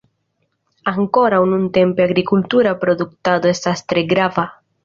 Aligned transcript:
Ankoraŭ 0.91 1.41
nuntempe 1.51 2.01
la 2.05 2.09
agrikultura 2.11 2.75
produktado 2.87 3.55
estas 3.55 3.89
tre 3.93 4.09
grava. 4.17 4.49